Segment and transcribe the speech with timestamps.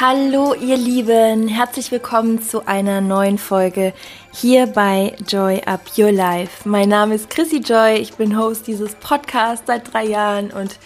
[0.00, 3.92] Hallo ihr Lieben, herzlich willkommen zu einer neuen Folge
[4.32, 6.68] hier bei Joy Up Your Life.
[6.68, 10.78] Mein Name ist Chrissy Joy, ich bin Host dieses Podcasts seit drei Jahren und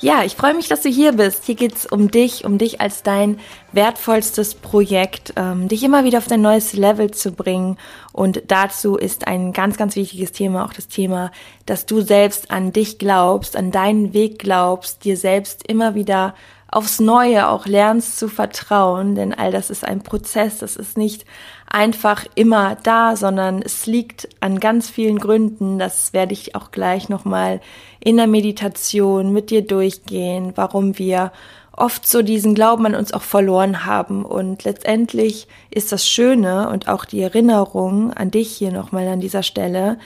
[0.00, 1.44] ja, ich freue mich, dass du hier bist.
[1.44, 3.40] Hier geht's um dich, um dich als dein
[3.72, 7.78] wertvollstes Projekt, ähm, dich immer wieder auf dein neues Level zu bringen.
[8.12, 11.32] Und dazu ist ein ganz, ganz wichtiges Thema auch das Thema,
[11.66, 16.34] dass du selbst an dich glaubst, an deinen Weg glaubst, dir selbst immer wieder
[16.70, 21.24] aufs Neue auch lernst zu vertrauen, denn all das ist ein Prozess, das ist nicht
[21.66, 27.08] einfach immer da, sondern es liegt an ganz vielen Gründen, das werde ich auch gleich
[27.08, 27.60] nochmal
[28.00, 31.32] in der Meditation mit dir durchgehen, warum wir
[31.72, 34.24] oft so diesen Glauben an uns auch verloren haben.
[34.24, 39.42] Und letztendlich ist das Schöne und auch die Erinnerung an dich hier nochmal an dieser
[39.42, 39.98] Stelle,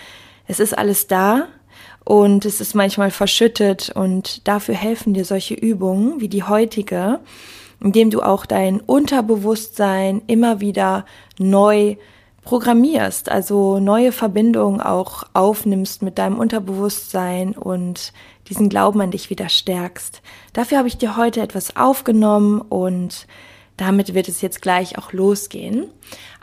[0.47, 1.47] es ist alles da,
[2.05, 7.21] und es ist manchmal verschüttet und dafür helfen dir solche Übungen wie die heutige,
[7.81, 11.05] indem du auch dein Unterbewusstsein immer wieder
[11.39, 11.97] neu
[12.45, 18.13] programmierst, also neue Verbindungen auch aufnimmst mit deinem Unterbewusstsein und
[18.49, 20.23] diesen Glauben an dich wieder stärkst.
[20.53, 23.27] Dafür habe ich dir heute etwas aufgenommen und
[23.77, 25.87] damit wird es jetzt gleich auch losgehen.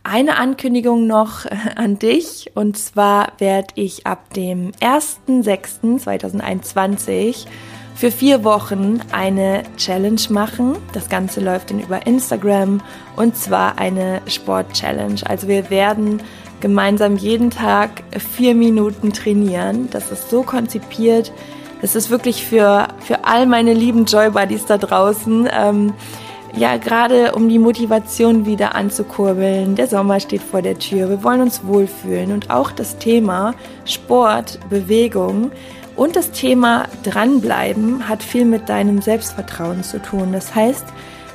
[0.03, 7.45] Eine Ankündigung noch an dich und zwar werde ich ab dem 1.6.2021
[7.95, 10.77] für vier Wochen eine Challenge machen.
[10.93, 12.79] Das Ganze läuft dann über Instagram
[13.17, 15.19] und zwar eine Sport-Challenge.
[15.25, 16.21] Also wir werden
[16.61, 19.89] gemeinsam jeden Tag vier Minuten trainieren.
[19.91, 21.33] Das ist so konzipiert.
[21.81, 25.49] Das ist wirklich für, für all meine lieben Joy Buddies da draußen.
[25.51, 25.93] Ähm,
[26.55, 29.75] ja, gerade um die Motivation wieder anzukurbeln.
[29.75, 31.09] Der Sommer steht vor der Tür.
[31.09, 33.53] Wir wollen uns wohlfühlen und auch das Thema
[33.85, 35.51] Sport, Bewegung
[35.95, 40.31] und das Thema dranbleiben hat viel mit deinem Selbstvertrauen zu tun.
[40.31, 40.85] Das heißt,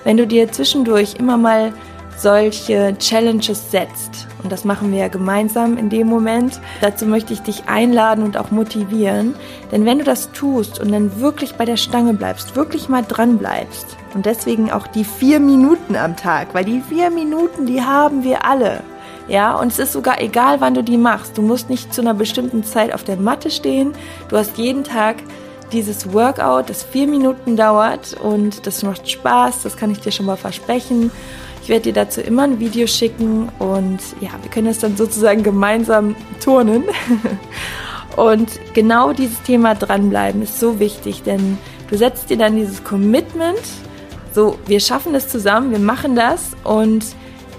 [0.05, 1.73] wenn du dir zwischendurch immer mal
[2.17, 4.29] solche Challenges setzt.
[4.43, 6.61] Und das machen wir ja gemeinsam in dem Moment.
[6.81, 9.35] Dazu möchte ich dich einladen und auch motivieren.
[9.73, 13.39] Denn wenn du das tust und dann wirklich bei der Stange bleibst, wirklich mal dran
[13.39, 18.25] bleibst und deswegen auch die vier Minuten am Tag, weil die vier Minuten, die haben
[18.25, 18.83] wir alle.
[19.27, 21.39] Ja, und es ist sogar egal, wann du die machst.
[21.39, 23.93] Du musst nicht zu einer bestimmten Zeit auf der Matte stehen.
[24.29, 25.17] Du hast jeden Tag
[25.73, 30.27] dieses Workout, das vier Minuten dauert und das macht Spaß, das kann ich dir schon
[30.27, 31.11] mal versprechen.
[31.63, 35.43] Ich werde dir dazu immer ein Video schicken und ja, wir können es dann sozusagen
[35.43, 36.85] gemeinsam turnen.
[38.17, 41.59] und genau dieses Thema dranbleiben ist so wichtig, denn
[41.89, 43.59] du setzt dir dann dieses Commitment,
[44.35, 47.05] so, wir schaffen das zusammen, wir machen das und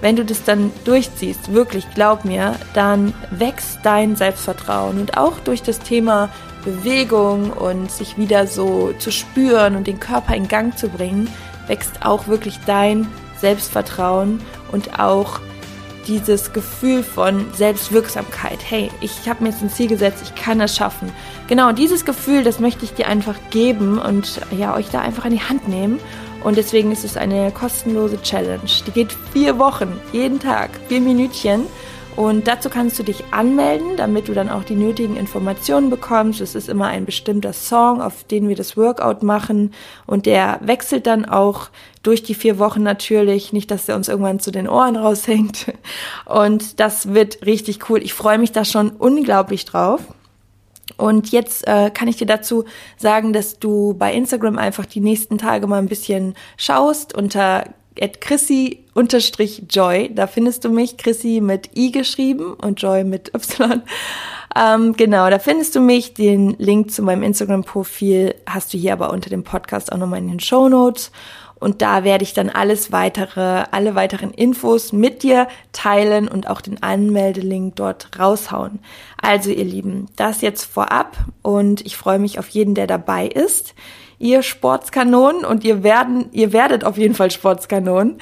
[0.02, 5.62] wenn du das dann durchziehst, wirklich, glaub mir, dann wächst dein Selbstvertrauen und auch durch
[5.62, 6.28] das Thema
[6.64, 11.28] Bewegung und sich wieder so zu spüren und den Körper in Gang zu bringen,
[11.66, 13.08] wächst auch wirklich dein
[13.40, 15.40] Selbstvertrauen und auch
[16.06, 18.58] dieses Gefühl von Selbstwirksamkeit.
[18.62, 21.10] Hey, ich habe mir jetzt ein Ziel gesetzt, ich kann das schaffen.
[21.48, 25.32] Genau, dieses Gefühl, das möchte ich dir einfach geben und ja, euch da einfach in
[25.32, 25.98] die Hand nehmen.
[26.46, 28.70] Und deswegen ist es eine kostenlose Challenge.
[28.86, 31.64] Die geht vier Wochen, jeden Tag, vier Minütchen.
[32.14, 36.40] Und dazu kannst du dich anmelden, damit du dann auch die nötigen Informationen bekommst.
[36.40, 39.74] Es ist immer ein bestimmter Song, auf den wir das Workout machen.
[40.06, 41.68] Und der wechselt dann auch
[42.04, 43.52] durch die vier Wochen natürlich.
[43.52, 45.72] Nicht, dass der uns irgendwann zu den Ohren raushängt.
[46.26, 48.00] Und das wird richtig cool.
[48.04, 50.00] Ich freue mich da schon unglaublich drauf.
[50.96, 52.64] Und jetzt äh, kann ich dir dazu
[52.96, 57.64] sagen, dass du bei Instagram einfach die nächsten Tage mal ein bisschen schaust unter
[58.00, 60.10] at Chrissy-Joy.
[60.14, 63.82] Da findest du mich, Chrissy mit I geschrieben und Joy mit Y.
[64.54, 66.14] Ähm, genau, da findest du mich.
[66.14, 70.28] Den Link zu meinem Instagram-Profil hast du hier aber unter dem Podcast auch nochmal in
[70.28, 71.10] den Show Notes.
[71.58, 76.60] Und da werde ich dann alles weitere, alle weiteren Infos mit dir teilen und auch
[76.60, 78.80] den Anmeldelink dort raushauen.
[79.20, 83.74] Also ihr Lieben, das jetzt vorab und ich freue mich auf jeden, der dabei ist
[84.18, 88.18] ihr Sportskanonen und ihr werden, ihr werdet auf jeden Fall Sportskanonen.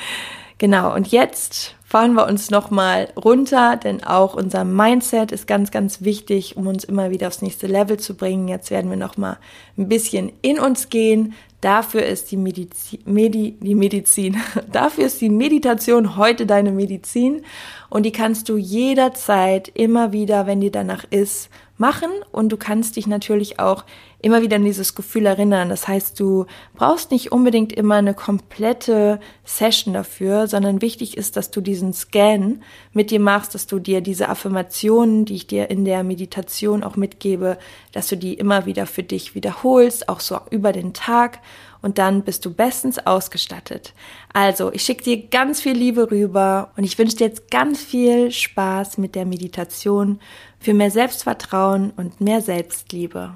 [0.58, 0.94] Genau.
[0.94, 6.56] Und jetzt fahren wir uns nochmal runter, denn auch unser Mindset ist ganz, ganz wichtig,
[6.56, 8.48] um uns immer wieder aufs nächste Level zu bringen.
[8.48, 9.36] Jetzt werden wir nochmal
[9.78, 11.34] ein bisschen in uns gehen.
[11.60, 14.36] Dafür ist die Medizin, Medi, die Medizin,
[14.72, 17.42] dafür ist die Meditation heute deine Medizin
[17.90, 21.48] und die kannst du jederzeit immer wieder, wenn dir danach ist,
[21.78, 23.84] machen und du kannst dich natürlich auch
[24.24, 25.68] immer wieder an dieses Gefühl erinnern.
[25.68, 31.50] Das heißt, du brauchst nicht unbedingt immer eine komplette Session dafür, sondern wichtig ist, dass
[31.50, 32.60] du diesen Scan
[32.92, 36.96] mit dir machst, dass du dir diese Affirmationen, die ich dir in der Meditation auch
[36.96, 37.58] mitgebe,
[37.92, 41.40] dass du die immer wieder für dich wiederholst, auch so über den Tag
[41.84, 43.92] und dann bist du bestens ausgestattet.
[44.32, 48.30] Also, ich schicke dir ganz viel Liebe rüber und ich wünsche dir jetzt ganz viel
[48.30, 50.18] Spaß mit der Meditation
[50.58, 53.34] für mehr Selbstvertrauen und mehr Selbstliebe.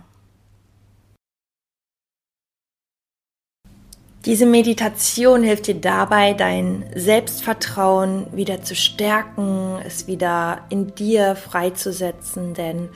[4.28, 12.52] Diese Meditation hilft dir dabei, dein Selbstvertrauen wieder zu stärken, es wieder in dir freizusetzen,
[12.52, 12.90] denn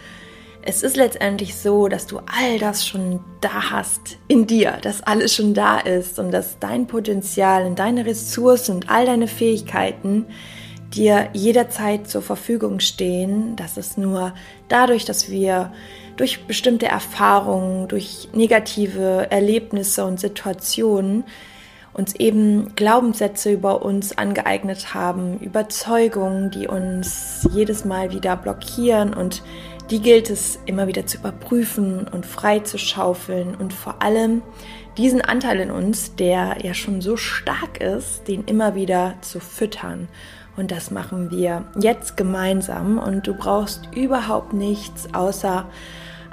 [0.61, 5.35] es ist letztendlich so, dass du all das schon da hast in dir, dass alles
[5.35, 10.27] schon da ist und dass dein Potenzial und deine Ressourcen und all deine Fähigkeiten
[10.95, 13.57] dir jederzeit zur Verfügung stehen.
[13.57, 14.35] Das ist nur
[14.69, 15.73] dadurch, dass wir
[16.17, 21.25] durch bestimmte Erfahrungen, durch negative Erlebnisse und Situationen
[21.93, 29.13] uns eben Glaubenssätze über uns angeeignet haben, Überzeugungen, die uns jedes Mal wieder blockieren.
[29.13, 29.43] Und
[29.91, 33.55] die gilt es immer wieder zu überprüfen und frei zu schaufeln.
[33.55, 34.43] Und vor allem
[34.97, 40.09] diesen Anteil in uns, der ja schon so stark ist, den immer wieder zu füttern.
[40.57, 42.99] Und das machen wir jetzt gemeinsam.
[42.99, 45.67] Und du brauchst überhaupt nichts außer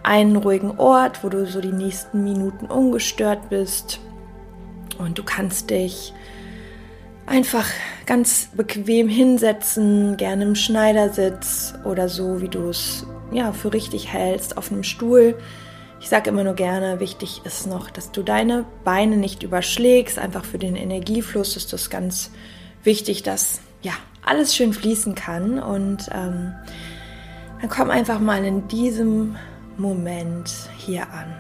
[0.04, 4.00] einen ruhigen Ort, wo du so die nächsten Minuten ungestört bist.
[4.98, 6.14] Und du kannst dich
[7.26, 7.68] einfach
[8.06, 14.58] ganz bequem hinsetzen, gerne im Schneidersitz oder so, wie du es ja, für richtig hältst
[14.58, 15.36] auf einem Stuhl.
[16.02, 20.18] Ich sage immer nur gerne, wichtig ist noch, dass du deine Beine nicht überschlägst.
[20.18, 22.32] Einfach für den Energiefluss ist das ganz
[22.84, 23.94] wichtig, dass ja
[24.26, 25.60] alles schön fließen kann.
[25.60, 26.54] Und ähm,
[27.62, 29.36] dann komm einfach mal in diesem
[29.80, 31.34] Moment hier an.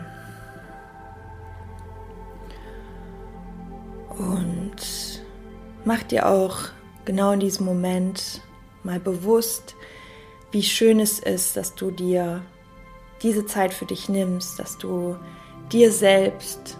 [4.18, 5.22] Und
[5.86, 6.58] mach dir auch
[7.06, 8.42] genau in diesem Moment
[8.84, 9.76] mal bewusst,
[10.52, 12.42] wie schön es ist, dass du dir
[13.22, 15.16] diese Zeit für dich nimmst, dass du
[15.72, 16.78] dir selbst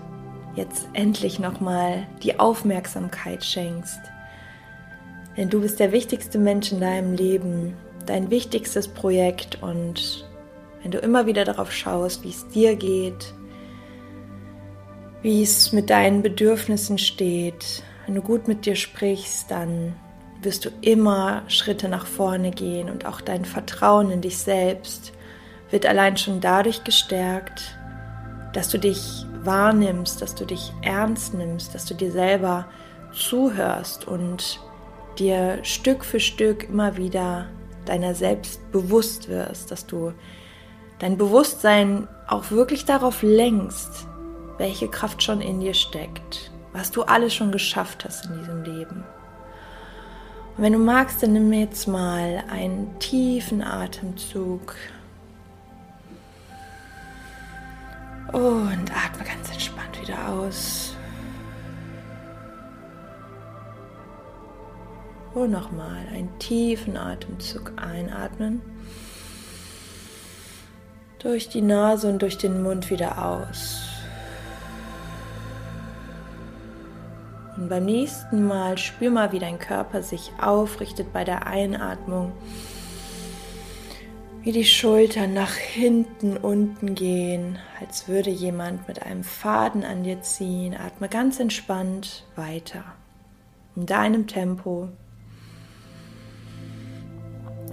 [0.56, 4.00] jetzt endlich nochmal die Aufmerksamkeit schenkst.
[5.38, 10.29] Denn du bist der wichtigste Mensch in deinem Leben, dein wichtigstes Projekt und
[10.82, 13.34] wenn du immer wieder darauf schaust, wie es dir geht,
[15.22, 19.96] wie es mit deinen Bedürfnissen steht, wenn du gut mit dir sprichst, dann
[20.42, 25.12] wirst du immer Schritte nach vorne gehen und auch dein Vertrauen in dich selbst
[25.70, 27.78] wird allein schon dadurch gestärkt,
[28.54, 32.66] dass du dich wahrnimmst, dass du dich ernst nimmst, dass du dir selber
[33.14, 34.60] zuhörst und
[35.18, 37.48] dir Stück für Stück immer wieder
[37.86, 40.14] deiner selbst bewusst wirst, dass du
[41.00, 44.06] dein Bewusstsein auch wirklich darauf lenkst,
[44.58, 49.04] welche Kraft schon in dir steckt, was du alles schon geschafft hast in diesem Leben.
[50.56, 54.76] Und wenn du magst, dann nimm jetzt mal einen tiefen Atemzug.
[58.34, 60.94] Und atme ganz entspannt wieder aus.
[65.34, 68.62] Und nochmal einen tiefen Atemzug einatmen.
[71.20, 73.90] Durch die Nase und durch den Mund wieder aus.
[77.58, 82.32] Und beim nächsten Mal spür mal, wie dein Körper sich aufrichtet bei der Einatmung.
[84.44, 90.22] Wie die Schultern nach hinten unten gehen, als würde jemand mit einem Faden an dir
[90.22, 90.74] ziehen.
[90.74, 92.86] Atme ganz entspannt weiter.
[93.76, 94.88] In deinem Tempo.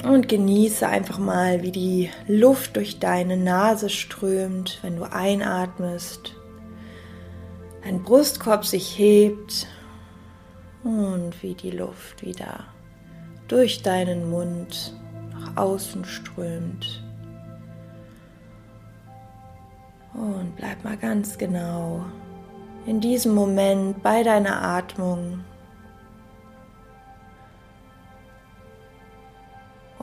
[0.04, 6.34] Und genieße einfach mal, wie die Luft durch deine Nase strömt, wenn du einatmest.
[7.82, 9.66] Dein Brustkorb sich hebt
[10.84, 12.64] und wie die Luft wieder
[13.48, 14.92] durch deinen Mund
[15.32, 17.02] nach außen strömt.
[20.14, 22.04] Und bleib mal ganz genau
[22.86, 25.44] in diesem Moment bei deiner Atmung.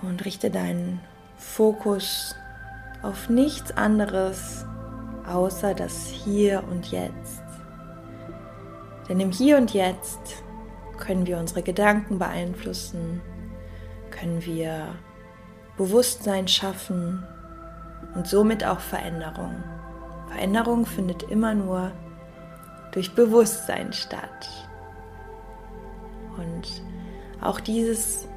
[0.04, 1.00] Und richte deinen
[1.38, 2.36] Fokus
[3.02, 4.66] auf nichts anderes
[5.26, 7.44] außer das Hier und Jetzt.
[9.08, 10.44] Denn im Hier und Jetzt
[10.98, 13.22] können wir unsere Gedanken beeinflussen,
[14.12, 14.96] können wir
[15.78, 17.26] Bewusstsein schaffen
[18.16, 19.64] und somit auch Veränderung.
[20.28, 21.92] Veränderung findet immer nur
[22.92, 24.50] durch Bewusstsein statt.
[26.38, 26.84] Und
[27.42, 28.28] auch dieses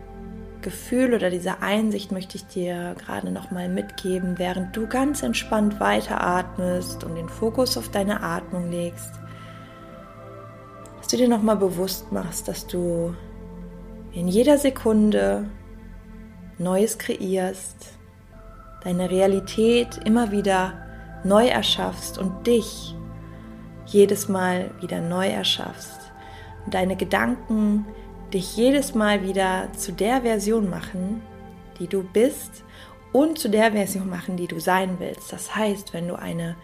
[0.66, 7.04] Gefühl oder diese Einsicht möchte ich dir gerade nochmal mitgeben, während du ganz entspannt weiteratmest
[7.04, 9.12] und den Fokus auf deine Atmung legst.
[10.98, 13.14] Dass du dir nochmal bewusst machst, dass du
[14.12, 15.48] in jeder Sekunde
[16.58, 17.92] Neues kreierst,
[18.82, 20.72] deine Realität immer wieder
[21.22, 22.96] neu erschaffst und dich
[23.86, 26.00] jedes Mal wieder neu erschaffst.
[26.64, 27.86] Und deine Gedanken
[28.32, 31.22] dich jedes Mal wieder zu der Version machen,
[31.78, 32.64] die du bist
[33.12, 35.32] und zu der Version machen, die du sein willst.
[35.32, 36.56] Das heißt, wenn du eine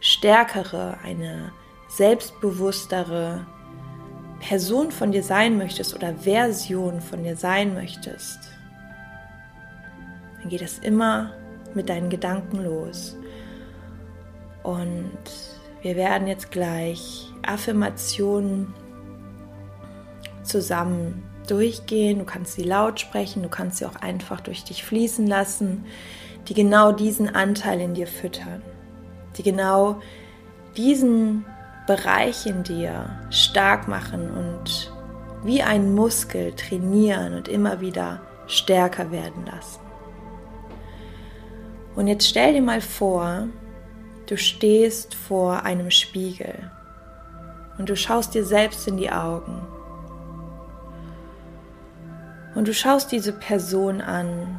[0.00, 1.52] stärkere, eine
[1.88, 3.46] selbstbewusstere
[4.40, 8.38] Person von dir sein möchtest oder Version von dir sein möchtest,
[10.40, 11.32] dann geht es immer
[11.74, 13.16] mit deinen Gedanken los.
[14.62, 15.18] Und
[15.82, 18.74] wir werden jetzt gleich Affirmationen
[20.48, 22.18] zusammen durchgehen.
[22.18, 25.84] Du kannst sie laut sprechen, du kannst sie auch einfach durch dich fließen lassen,
[26.48, 28.62] die genau diesen Anteil in dir füttern,
[29.36, 30.00] die genau
[30.76, 31.44] diesen
[31.86, 34.92] Bereich in dir stark machen und
[35.44, 39.80] wie ein Muskel trainieren und immer wieder stärker werden lassen.
[41.96, 43.48] Und jetzt stell dir mal vor,
[44.26, 46.70] du stehst vor einem Spiegel
[47.78, 49.66] und du schaust dir selbst in die Augen
[52.58, 54.58] und du schaust diese Person an,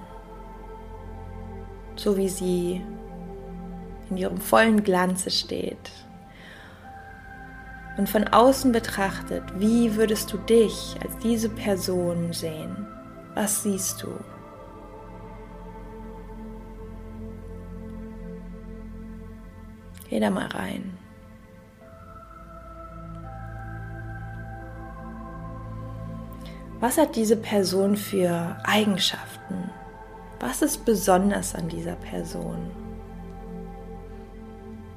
[1.98, 2.82] so wie sie
[4.10, 5.92] in ihrem vollen Glanze steht.
[7.98, 12.88] Und von außen betrachtet, wie würdest du dich als diese Person sehen?
[13.36, 14.08] Was siehst du?
[20.10, 20.99] Geh da mal rein.
[26.80, 29.70] Was hat diese Person für Eigenschaften?
[30.40, 32.72] Was ist besonders an dieser Person?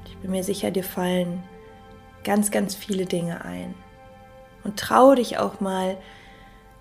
[0.05, 1.43] Ich bin mir sicher, dir fallen
[2.23, 3.73] ganz, ganz viele Dinge ein.
[4.63, 5.97] Und traue dich auch mal,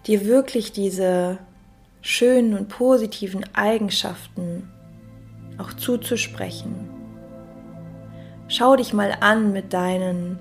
[0.07, 1.39] dir wirklich diese
[2.01, 4.71] schönen und positiven Eigenschaften
[5.59, 6.89] auch zuzusprechen.
[8.47, 10.39] Schau dich mal an mit deinen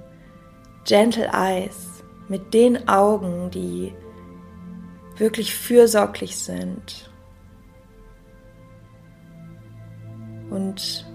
[0.86, 3.94] Gentle Eyes, mit den Augen, die
[5.22, 7.12] wirklich fürsorglich sind.
[10.50, 11.06] Und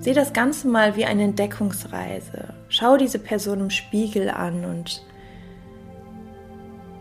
[0.00, 2.54] sieh das Ganze mal wie eine Entdeckungsreise.
[2.70, 5.04] Schau diese Person im Spiegel an und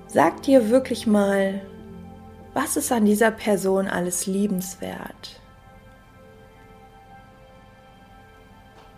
[0.08, 1.62] sag dir wirklich mal,
[2.54, 5.40] was ist an dieser Person alles liebenswert?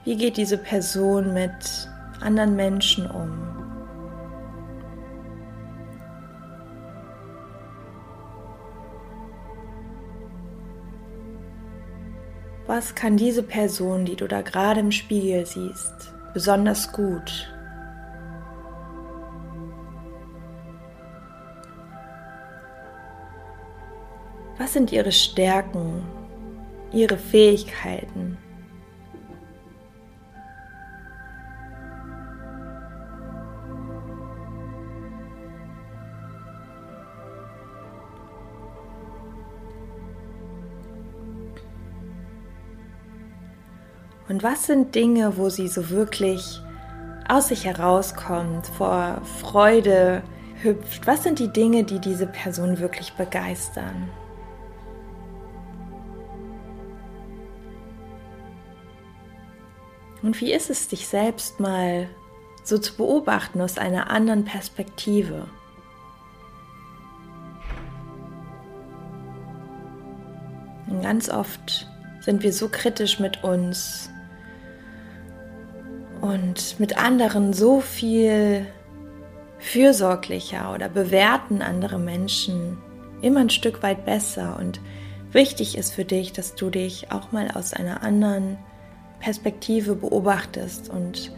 [0.03, 1.87] Wie geht diese Person mit
[2.21, 3.60] anderen Menschen um?
[12.73, 17.53] Was kann diese Person, die du da gerade im Spiegel siehst, besonders gut?
[24.57, 26.01] Was sind ihre Stärken,
[26.93, 28.37] ihre Fähigkeiten?
[44.41, 46.59] Was sind Dinge, wo sie so wirklich
[47.29, 50.23] aus sich herauskommt, vor Freude
[50.63, 51.05] hüpft?
[51.05, 54.09] Was sind die Dinge, die diese Person wirklich begeistern?
[60.23, 62.09] Und wie ist es, dich selbst mal
[62.63, 65.45] so zu beobachten aus einer anderen Perspektive?
[70.87, 71.87] Und ganz oft
[72.21, 74.09] sind wir so kritisch mit uns,
[76.21, 78.67] und mit anderen so viel
[79.57, 82.77] fürsorglicher oder bewerten andere Menschen
[83.21, 84.79] immer ein Stück weit besser und
[85.31, 88.57] wichtig ist für dich, dass du dich auch mal aus einer anderen
[89.19, 91.31] Perspektive beobachtest und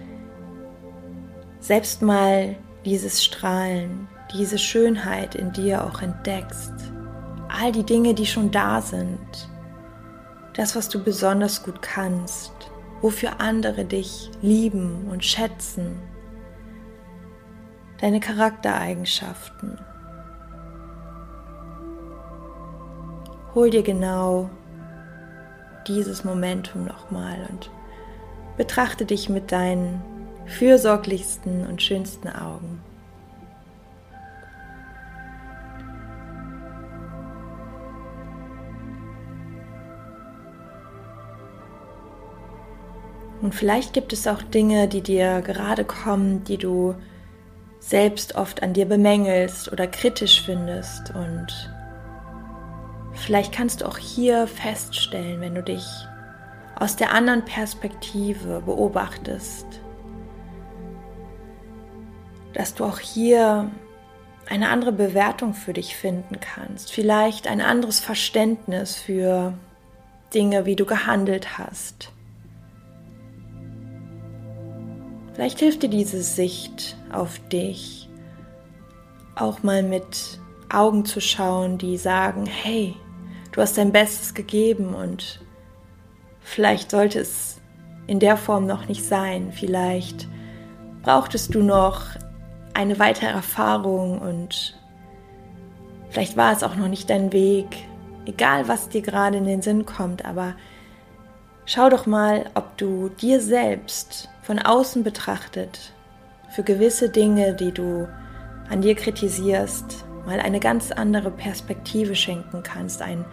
[1.60, 6.74] selbst mal dieses Strahlen, diese Schönheit in dir auch entdeckst.
[7.50, 9.50] All die Dinge, die schon da sind.
[10.56, 12.73] Das, was du besonders gut kannst
[13.04, 16.00] wofür andere dich lieben und schätzen,
[18.00, 19.78] deine Charaktereigenschaften.
[23.54, 24.50] Hol dir genau
[25.86, 27.70] dieses Momentum nochmal und
[28.56, 30.02] betrachte dich mit deinen
[30.46, 32.82] fürsorglichsten und schönsten Augen.
[43.44, 46.96] Und vielleicht gibt es auch Dinge, die dir gerade kommen, die du
[47.80, 51.14] selbst oft an dir bemängelst oder kritisch findest.
[51.14, 51.48] Und
[53.12, 55.86] vielleicht kannst du auch hier feststellen, wenn du dich
[56.80, 59.66] aus der anderen Perspektive beobachtest,
[62.54, 63.70] dass du auch hier
[64.48, 69.54] eine andere Bewertung für dich finden kannst, vielleicht ein anderes Verständnis für
[70.34, 72.14] Dinge, wie du gehandelt hast.
[75.34, 78.08] Vielleicht hilft dir diese Sicht auf dich,
[79.36, 80.40] auch mal mit
[80.72, 82.96] Augen zu schauen, die sagen, hey,
[83.52, 85.42] du hast dein Bestes gegeben und
[86.40, 87.60] vielleicht sollte es
[88.06, 90.28] in der Form noch nicht sein, vielleicht
[91.02, 92.02] brauchtest du noch
[92.76, 94.80] eine weitere Erfahrung und
[96.10, 97.86] vielleicht war es auch noch nicht dein Weg,
[98.26, 100.56] egal was dir gerade in den Sinn kommt, aber
[101.66, 105.94] schau doch mal, ob du dir selbst von außen betrachtet
[106.50, 108.08] für gewisse Dinge, die du
[108.70, 113.26] an dir kritisierst, mal eine ganz andere Perspektive schenken kannst, ein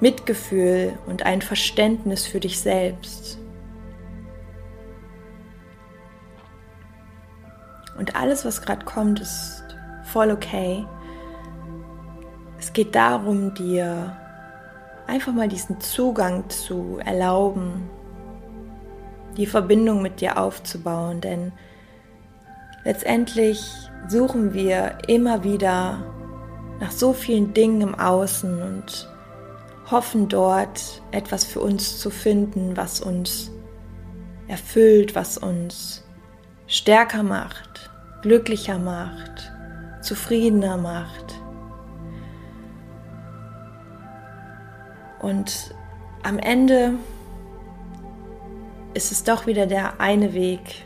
[0.00, 3.38] Mitgefühl und ein Verständnis für dich selbst.
[7.96, 9.62] Und alles, was gerade kommt, ist
[10.04, 10.84] voll okay.
[12.58, 14.16] Es geht darum, dir
[15.06, 17.88] einfach mal diesen Zugang zu erlauben,
[19.36, 21.52] die Verbindung mit dir aufzubauen, denn
[22.84, 23.62] letztendlich
[24.08, 26.04] suchen wir immer wieder
[26.80, 29.08] nach so vielen Dingen im Außen und
[29.90, 33.50] hoffen dort etwas für uns zu finden, was uns
[34.48, 36.04] erfüllt, was uns
[36.66, 37.90] stärker macht,
[38.22, 39.52] glücklicher macht,
[40.00, 41.34] zufriedener macht.
[45.20, 45.74] Und
[46.22, 46.94] am Ende
[48.94, 50.84] ist es doch wieder der eine Weg,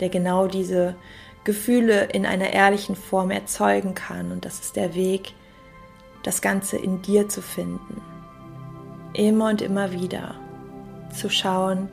[0.00, 0.96] der genau diese
[1.44, 4.32] Gefühle in einer ehrlichen Form erzeugen kann.
[4.32, 5.32] Und das ist der Weg,
[6.22, 8.02] das Ganze in dir zu finden.
[9.14, 10.34] Immer und immer wieder
[11.12, 11.88] zu schauen,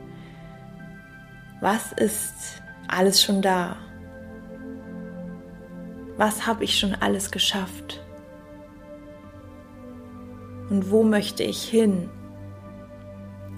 [1.60, 3.76] was ist alles schon da?
[6.18, 8.02] Was habe ich schon alles geschafft?
[10.68, 12.10] Und wo möchte ich hin?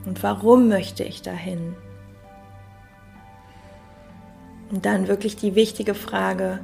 [0.06, 1.74] Und warum möchte ich dahin?
[4.70, 6.60] Und dann wirklich die wichtige Frage,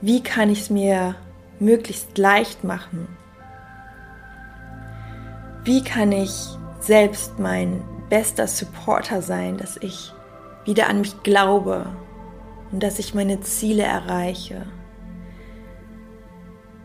[0.00, 1.14] wie kann ich es mir
[1.58, 3.08] möglichst leicht machen?
[5.64, 6.32] Wie kann ich
[6.80, 10.12] selbst mein bester Supporter sein, dass ich
[10.64, 11.86] wieder an mich glaube
[12.72, 14.66] und dass ich meine Ziele erreiche?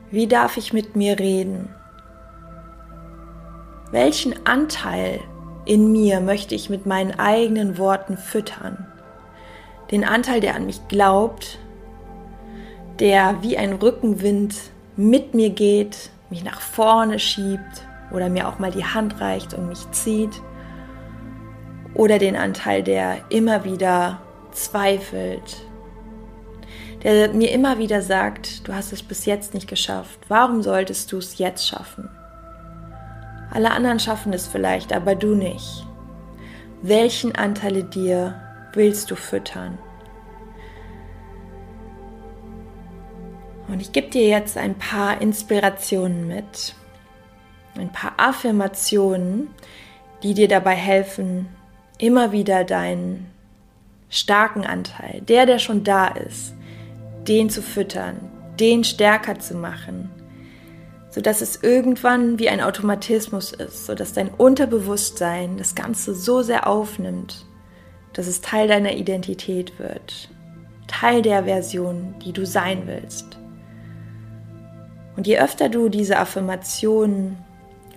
[0.10, 1.70] Wie darf ich mit mir reden?
[3.92, 5.20] Welchen Anteil
[5.66, 8.88] in mir möchte ich mit meinen eigenen Worten füttern?
[9.92, 11.60] Den Anteil, der an mich glaubt,
[13.00, 14.56] der wie ein Rückenwind
[14.96, 19.68] mit mir geht, mich nach vorne schiebt oder mir auch mal die Hand reicht und
[19.68, 20.42] mich zieht
[21.94, 25.66] oder den Anteil, der immer wieder zweifelt,
[27.04, 31.18] der mir immer wieder sagt, du hast es bis jetzt nicht geschafft, warum solltest du
[31.18, 32.10] es jetzt schaffen?
[33.52, 35.86] Alle anderen schaffen es vielleicht, aber du nicht.
[36.82, 38.36] Welchen Anteile dir
[38.74, 39.78] willst du füttern?
[43.68, 46.76] Und ich gebe dir jetzt ein paar Inspirationen mit,
[47.78, 49.50] ein paar Affirmationen,
[50.24, 51.48] die dir dabei helfen,
[51.98, 53.32] immer wieder deinen
[54.10, 56.54] starken Anteil, der, der schon da ist,
[57.28, 58.30] den zu füttern,
[58.60, 60.10] den stärker zu machen,
[61.10, 67.46] sodass es irgendwann wie ein Automatismus ist, sodass dein Unterbewusstsein das Ganze so sehr aufnimmt,
[68.14, 70.30] dass es Teil deiner Identität wird,
[70.88, 73.38] Teil der Version, die du sein willst.
[75.16, 77.38] Und je öfter du diese Affirmationen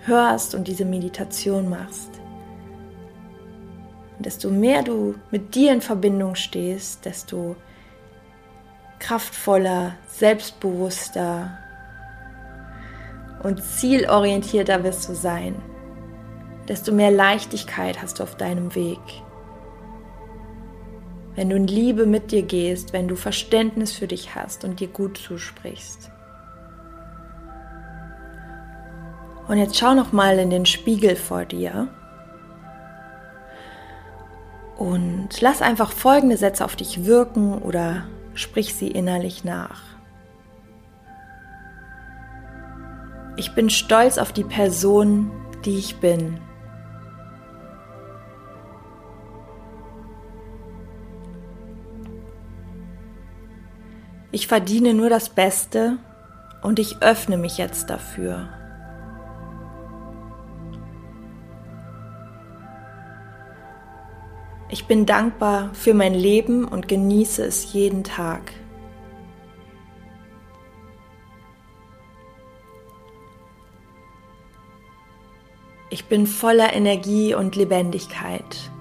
[0.05, 2.11] hörst und diese Meditation machst,
[4.18, 7.57] desto mehr du mit dir in Verbindung stehst, desto
[8.98, 11.59] kraftvoller, selbstbewusster
[13.42, 15.55] und zielorientierter wirst du sein,
[16.68, 19.00] desto mehr Leichtigkeit hast du auf deinem Weg.
[21.37, 24.88] Wenn du in Liebe mit dir gehst, wenn du Verständnis für dich hast und dir
[24.88, 26.11] gut zusprichst.
[29.49, 31.88] Und jetzt schau noch mal in den Spiegel vor dir
[34.77, 39.83] und lass einfach folgende Sätze auf dich wirken oder sprich sie innerlich nach.
[43.37, 45.31] Ich bin stolz auf die Person,
[45.64, 46.38] die ich bin.
[54.35, 55.97] Ich verdiene nur das Beste
[56.61, 58.49] und ich öffne mich jetzt dafür.
[64.68, 68.51] Ich bin dankbar für mein Leben und genieße es jeden Tag.
[75.90, 78.73] Ich bin voller Energie und Lebendigkeit.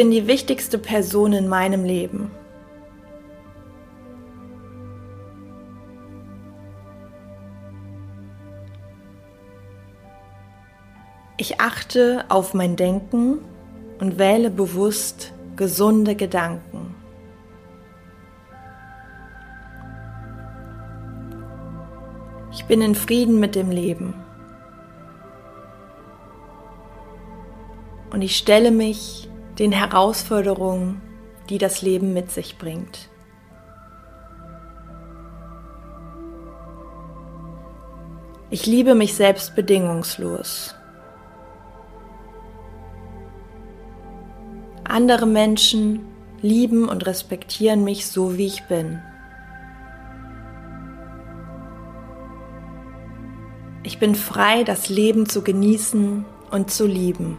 [0.00, 2.30] Bin die wichtigste Person in meinem Leben.
[11.36, 13.40] Ich achte auf mein Denken
[13.98, 16.94] und wähle bewusst gesunde Gedanken.
[22.52, 24.14] Ich bin in Frieden mit dem Leben.
[28.10, 29.29] Und ich stelle mich
[29.60, 31.02] den Herausforderungen,
[31.50, 33.10] die das Leben mit sich bringt.
[38.48, 40.74] Ich liebe mich selbst bedingungslos.
[44.84, 46.06] Andere Menschen
[46.40, 49.02] lieben und respektieren mich so, wie ich bin.
[53.82, 57.36] Ich bin frei, das Leben zu genießen und zu lieben.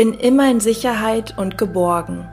[0.00, 2.26] Bin immer in Sicherheit und geborgen.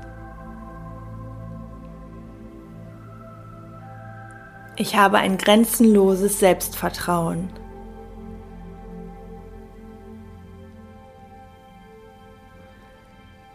[4.77, 7.49] Ich habe ein grenzenloses Selbstvertrauen.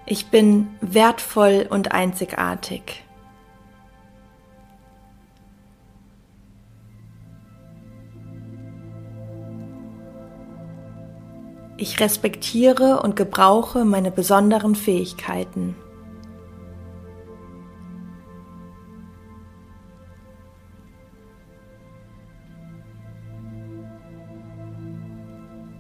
[0.05, 3.05] Ich bin wertvoll und einzigartig.
[11.83, 15.75] Ich respektiere und gebrauche meine besonderen Fähigkeiten.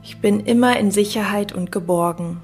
[0.03, 2.41] Ich bin immer in Sicherheit und geborgen.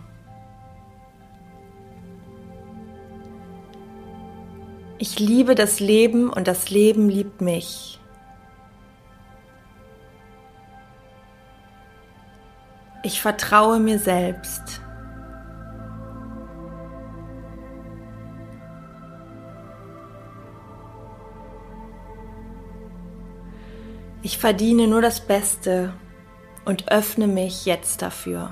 [4.99, 7.99] Ich liebe das Leben und das Leben liebt mich.
[13.09, 14.83] Ich vertraue mir selbst.
[24.21, 25.95] Ich verdiene nur das Beste
[26.67, 28.51] und öffne mich jetzt dafür.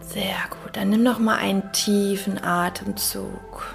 [0.00, 3.74] Sehr gut, dann nimm noch mal einen tiefen Atemzug.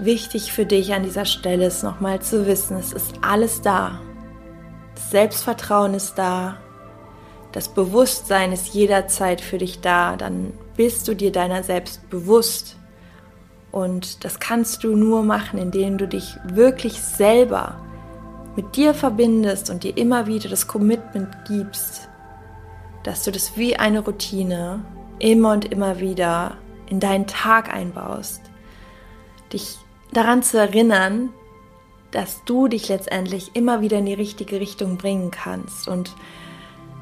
[0.00, 4.00] Wichtig für dich an dieser Stelle ist nochmal zu wissen, es ist alles da.
[4.94, 6.56] Das Selbstvertrauen ist da.
[7.52, 10.16] Das Bewusstsein ist jederzeit für dich da.
[10.16, 12.76] Dann bist du dir deiner selbst bewusst.
[13.70, 17.80] Und das kannst du nur machen, indem du dich wirklich selber
[18.56, 22.08] mit dir verbindest und dir immer wieder das Commitment gibst,
[23.02, 24.84] dass du das wie eine Routine
[25.18, 26.56] immer und immer wieder
[26.88, 28.42] in deinen Tag einbaust,
[29.52, 29.78] dich
[30.12, 31.30] daran zu erinnern,
[32.10, 36.14] dass du dich letztendlich immer wieder in die richtige Richtung bringen kannst und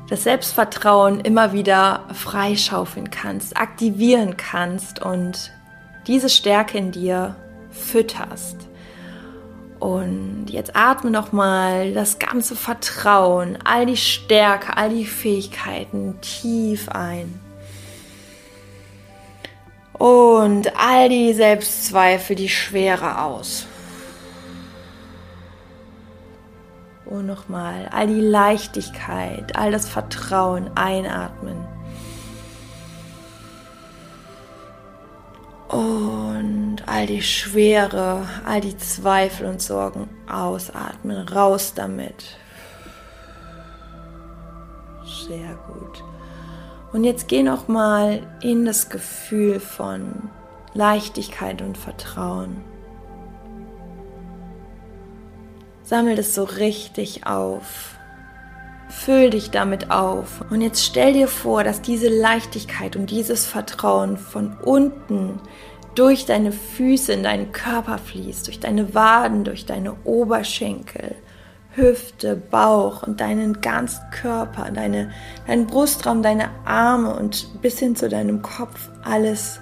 [0.08, 5.52] das Selbstvertrauen immer wieder freischaufeln kannst, aktivieren kannst und
[6.06, 7.36] diese Stärke in dir
[7.70, 8.56] fütterst.
[9.78, 17.40] Und jetzt atme nochmal das ganze Vertrauen, all die Stärke, all die Fähigkeiten tief ein.
[20.00, 23.66] Und all die Selbstzweifel, die Schwere aus.
[27.04, 31.58] Und nochmal all die Leichtigkeit, all das Vertrauen einatmen.
[35.68, 41.28] Und all die Schwere, all die Zweifel und Sorgen ausatmen.
[41.28, 42.38] Raus damit.
[45.04, 46.02] Sehr gut.
[46.92, 50.30] Und jetzt geh noch mal in das Gefühl von
[50.74, 52.56] Leichtigkeit und Vertrauen.
[55.82, 57.96] Sammel das so richtig auf.
[58.88, 60.44] Füll dich damit auf.
[60.50, 65.40] Und jetzt stell dir vor, dass diese Leichtigkeit und dieses Vertrauen von unten
[65.94, 71.16] durch deine Füße in deinen Körper fließt, durch deine Waden, durch deine Oberschenkel,
[71.72, 75.12] Hüfte, Bauch und deinen ganzen Körper, deine,
[75.46, 79.60] deinen Brustraum, deine Arme und bis hin zu deinem Kopf alles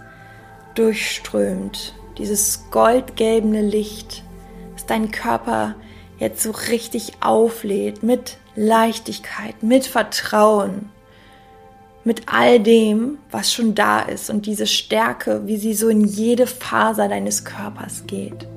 [0.75, 1.95] durchströmt.
[2.17, 4.23] Dieses goldgelbene Licht,
[4.75, 5.75] das deinen Körper
[6.19, 10.91] jetzt so richtig auflädt mit Leichtigkeit, mit Vertrauen,
[12.05, 16.47] mit all dem, was schon da ist und diese Stärke, wie sie so in jede
[16.47, 18.49] Faser deines Körpers geht.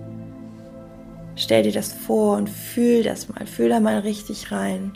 [1.41, 4.93] Stell dir das vor und fühl das mal, fühl da mal richtig rein.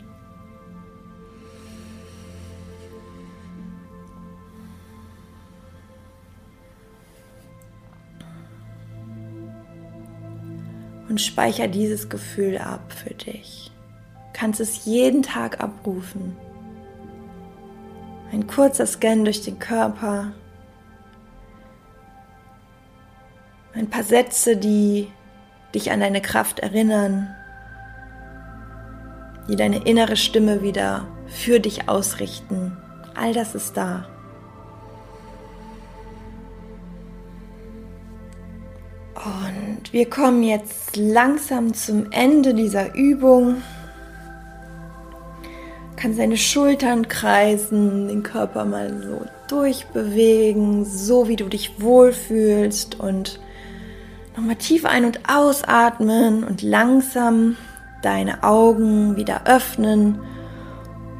[11.08, 13.72] Und speicher dieses Gefühl ab für dich.
[14.32, 16.36] Du kannst es jeden Tag abrufen.
[18.30, 20.30] Ein kurzer Scan durch den Körper.
[23.74, 25.08] Ein paar Sätze, die
[25.76, 27.28] dich an deine Kraft erinnern,
[29.46, 32.78] die deine innere Stimme wieder für dich ausrichten.
[33.14, 34.06] All das ist da.
[39.14, 43.56] Und wir kommen jetzt langsam zum Ende dieser Übung.
[45.42, 52.98] Du kannst deine Schultern kreisen, den Körper mal so durchbewegen, so wie du dich wohlfühlst
[52.98, 53.40] und
[54.36, 57.56] Nochmal tief ein- und ausatmen und langsam
[58.02, 60.18] deine Augen wieder öffnen,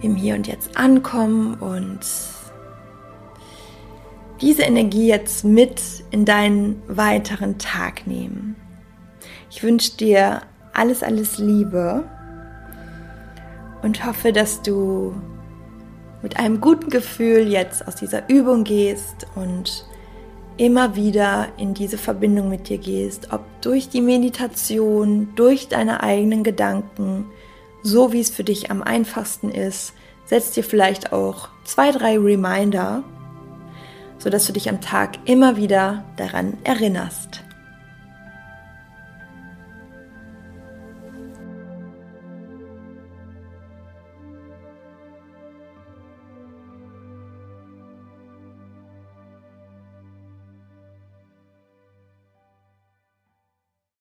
[0.02, 2.00] im Hier und Jetzt ankommen und
[4.42, 8.55] diese Energie jetzt mit in deinen weiteren Tag nehmen.
[9.50, 10.42] Ich wünsche dir
[10.74, 12.05] alles, alles Liebe
[13.83, 15.14] und hoffe, dass du
[16.20, 19.87] mit einem guten Gefühl jetzt aus dieser Übung gehst und
[20.59, 26.45] immer wieder in diese Verbindung mit dir gehst, ob durch die Meditation, durch deine eigenen
[26.45, 27.27] Gedanken,
[27.83, 29.92] so wie es für dich am einfachsten ist,
[30.25, 33.05] setz dir vielleicht auch zwei, drei Reminder,
[34.19, 37.45] sodass du dich am Tag immer wieder daran erinnerst.